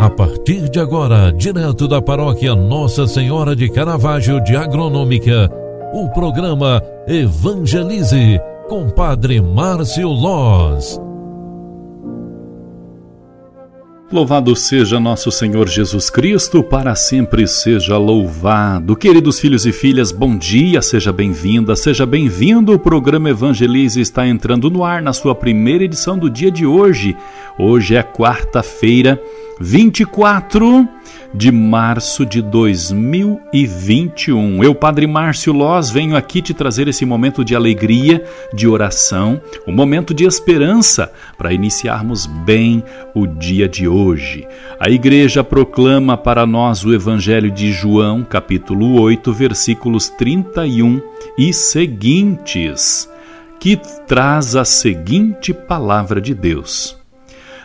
[0.00, 5.50] A partir de agora, direto da paróquia Nossa Senhora de Caravaggio de Agronômica,
[5.92, 11.00] o programa Evangelize com Padre Márcio Loz.
[14.10, 18.94] Louvado seja nosso Senhor Jesus Cristo, para sempre seja louvado.
[18.94, 22.72] Queridos filhos e filhas, bom dia, seja bem-vinda, seja bem-vindo.
[22.72, 27.16] O programa Evangelize está entrando no ar na sua primeira edição do dia de hoje.
[27.58, 29.20] Hoje é quarta-feira,
[29.60, 30.88] 24
[31.34, 34.64] de março de 2021.
[34.64, 39.72] Eu, Padre Márcio Loz, venho aqui te trazer esse momento de alegria, de oração, um
[39.72, 42.82] momento de esperança para iniciarmos bem
[43.14, 44.46] o dia de hoje.
[44.80, 51.00] A igreja proclama para nós o Evangelho de João, capítulo 8, versículos 31
[51.36, 53.08] e seguintes,
[53.60, 56.97] que traz a seguinte palavra de Deus.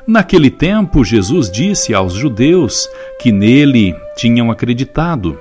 [0.06, 5.40] Naquele tempo, Jesus disse aos judeus que nele tinham acreditado: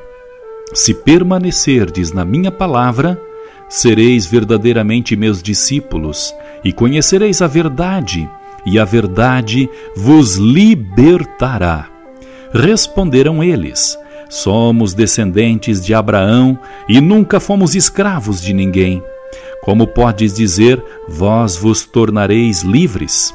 [0.73, 3.21] Se permanecerdes na minha palavra,
[3.69, 8.29] sereis verdadeiramente meus discípulos e conhecereis a verdade,
[8.65, 11.89] e a verdade vos libertará.
[12.53, 16.57] Responderam eles: Somos descendentes de Abraão
[16.89, 19.03] e nunca fomos escravos de ninguém.
[19.63, 23.35] Como podes dizer, vós vos tornareis livres?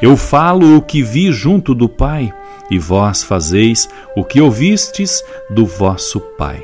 [0.00, 2.32] Eu falo o que vi junto do Pai,
[2.70, 6.62] e vós fazeis o que ouvistes do vosso Pai.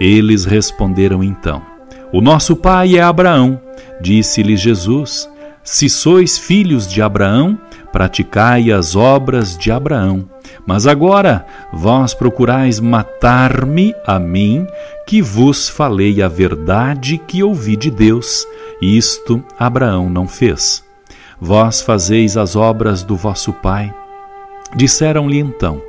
[0.00, 1.62] Eles responderam então:
[2.10, 3.60] O nosso pai é Abraão.
[4.00, 5.28] Disse-lhe Jesus:
[5.62, 7.58] Se sois filhos de Abraão,
[7.92, 10.28] praticai as obras de Abraão.
[10.66, 14.66] Mas agora vós procurais matar-me a mim,
[15.06, 18.46] que vos falei a verdade que ouvi de Deus.
[18.80, 20.89] Isto Abraão não fez.
[21.40, 23.94] Vós fazeis as obras do vosso pai.
[24.76, 25.80] Disseram-lhe então: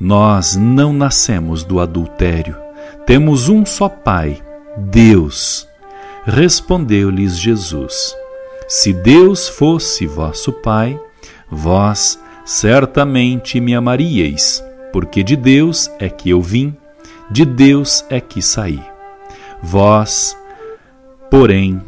[0.00, 2.56] Nós não nascemos do adultério.
[3.06, 4.40] Temos um só pai,
[4.76, 5.68] Deus.
[6.24, 8.14] Respondeu-lhes Jesus:
[8.66, 10.98] Se Deus fosse vosso pai,
[11.50, 16.74] vós certamente me amaríeis, porque de Deus é que eu vim,
[17.30, 18.82] de Deus é que saí.
[19.62, 20.36] Vós,
[21.30, 21.80] porém,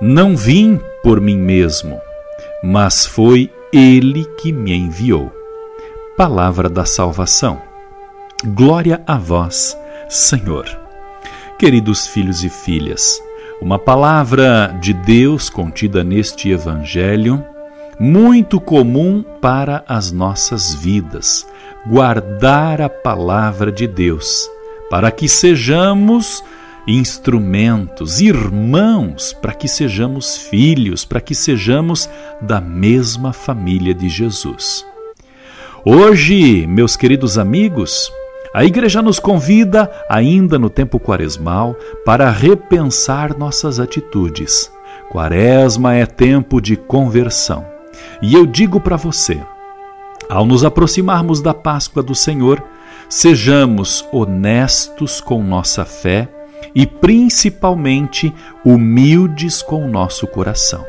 [0.00, 2.00] não vim por mim mesmo,
[2.64, 5.30] mas foi Ele que me enviou.
[6.16, 7.62] Palavra da salvação.
[8.44, 9.78] Glória a vós,
[10.08, 10.66] Senhor.
[11.60, 13.22] Queridos filhos e filhas,
[13.62, 17.40] uma palavra de Deus contida neste Evangelho
[18.00, 21.46] muito comum para as nossas vidas,
[21.86, 24.50] guardar a palavra de Deus,
[24.90, 26.42] para que sejamos
[26.86, 32.08] instrumentos, irmãos, para que sejamos filhos, para que sejamos
[32.40, 34.86] da mesma família de Jesus.
[35.84, 38.10] Hoje, meus queridos amigos,
[38.54, 44.70] a igreja nos convida, ainda no tempo quaresmal, para repensar nossas atitudes.
[45.10, 47.66] Quaresma é tempo de conversão.
[48.22, 49.40] E eu digo para você:
[50.28, 52.62] ao nos aproximarmos da Páscoa do Senhor,
[53.08, 56.28] sejamos honestos com nossa fé
[56.74, 58.32] e principalmente
[58.64, 60.84] humildes com o nosso coração.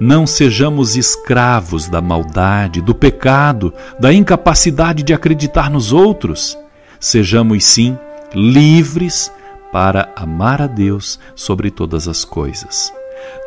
[0.00, 6.56] Não sejamos escravos da maldade, do pecado, da incapacidade de acreditar nos outros.
[6.98, 7.98] Sejamos, sim,
[8.34, 9.30] livres
[9.72, 12.92] para amar a Deus sobre todas as coisas.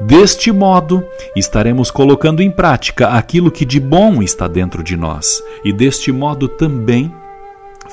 [0.01, 1.03] Deste modo,
[1.35, 6.47] estaremos colocando em prática aquilo que de bom está dentro de nós, e deste modo
[6.47, 7.11] também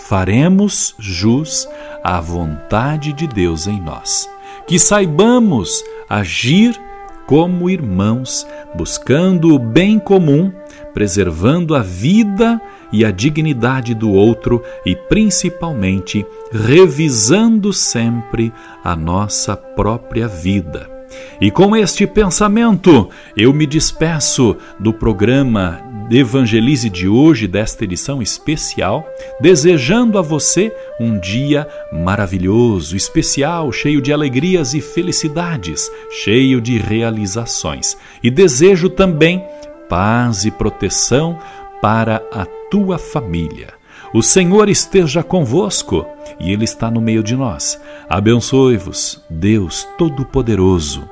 [0.08, 1.68] faremos jus
[2.02, 4.28] à vontade de Deus em nós.
[4.66, 6.78] Que saibamos agir
[7.26, 10.52] como irmãos, buscando o bem comum,
[10.92, 12.60] preservando a vida
[12.92, 21.00] e a dignidade do outro e, principalmente, revisando sempre a nossa própria vida
[21.40, 25.80] e com este pensamento, eu me despeço do programa
[26.12, 29.08] Evangelize de hoje, desta edição especial,
[29.40, 37.96] desejando a você um dia maravilhoso, especial, cheio de alegrias e felicidades, cheio de realizações.
[38.24, 39.44] E desejo também
[39.88, 41.38] paz e proteção
[41.80, 43.68] para a tua família.
[44.12, 46.04] O Senhor esteja convosco
[46.40, 47.80] e Ele está no meio de nós.
[48.08, 51.08] Abençoe-vos, Deus Todo-Poderoso,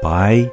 [0.00, 0.50] Pai,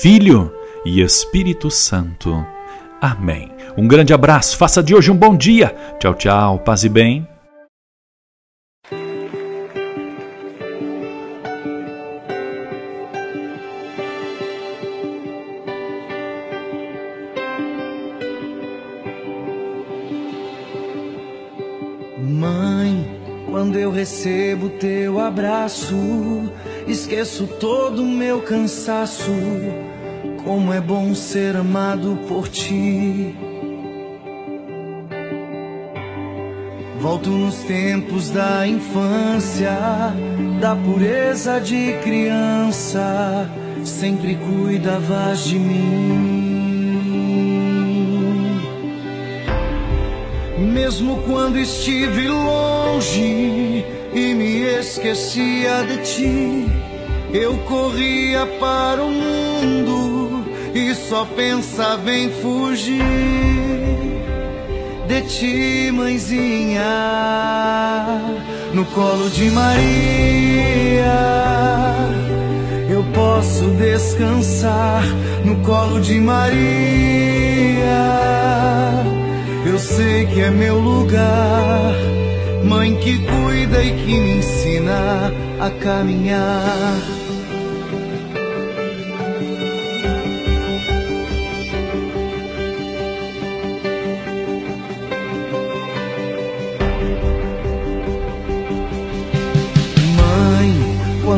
[0.00, 0.52] Filho
[0.84, 2.57] e Espírito Santo.
[3.00, 3.50] Amém.
[3.76, 5.74] Um grande abraço, faça de hoje um bom dia.
[5.98, 7.26] Tchau, tchau, paz e bem.
[23.58, 25.94] Quando eu recebo teu abraço,
[26.86, 29.30] esqueço todo o meu cansaço.
[30.48, 33.36] Como é bom ser amado por ti.
[36.98, 39.76] Volto nos tempos da infância,
[40.58, 43.46] da pureza de criança.
[43.84, 46.38] Sempre cuidavas de mim.
[50.72, 53.84] Mesmo quando estive longe
[54.14, 56.66] e me esquecia de ti,
[57.34, 59.37] eu corria para o mundo
[61.08, 63.02] só pensava em fugir
[65.06, 66.82] de ti, mãezinha,
[68.74, 71.04] no colo de Maria.
[72.90, 75.02] Eu posso descansar
[75.44, 77.18] no colo de Maria
[79.78, 81.94] eu sei que é meu lugar.
[82.64, 87.17] Mãe que cuida e que me ensina a caminhar.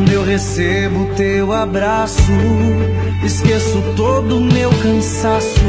[0.00, 2.32] Quando eu recebo teu abraço,
[3.23, 5.61] esqueço todo o meu cansaço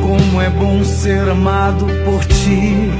[0.00, 2.90] como é bom ser amado por ti.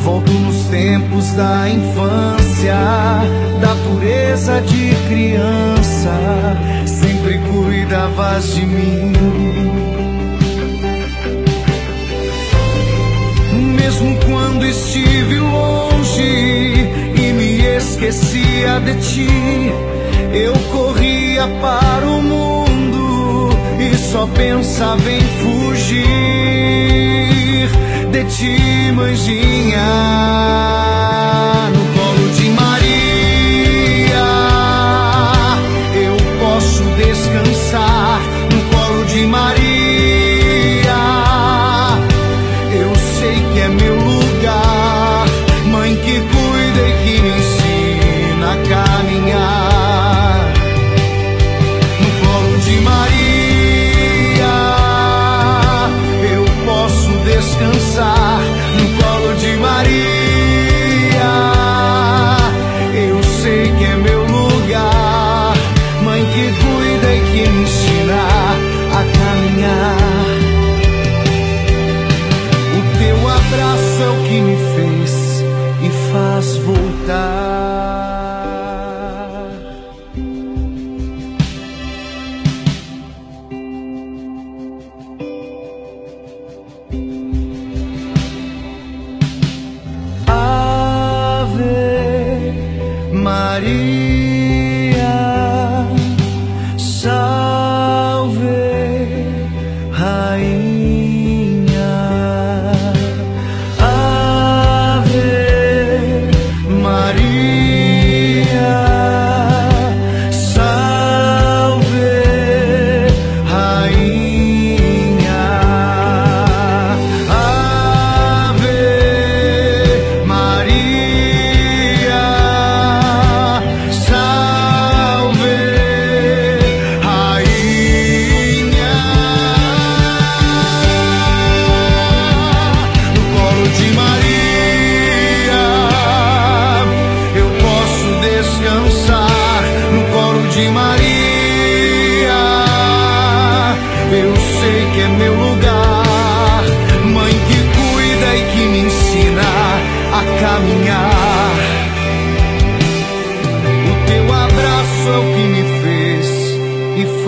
[0.00, 2.74] Volto nos tempos da infância,
[3.62, 6.12] da pureza de criança,
[6.84, 9.67] sempre cuidavas de mim.
[18.08, 19.28] Esquecia de ti,
[20.32, 26.08] eu corria para o mundo e só pensava em fugir
[28.10, 29.84] de ti, manjinha,
[31.70, 32.88] no colo de Maria.
[35.94, 39.58] Eu posso descansar no colo de Maria.
[42.72, 44.07] Eu sei que é meu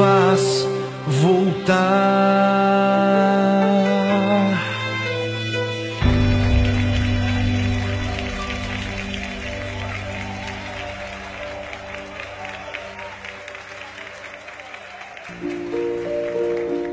[0.01, 0.67] faz
[1.07, 2.50] voltar.